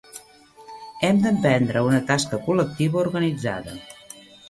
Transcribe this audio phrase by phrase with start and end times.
[1.09, 3.81] Hem d'emprendre una tasca col·lectiva organitzada.